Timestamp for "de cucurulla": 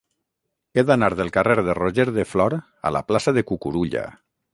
3.39-4.03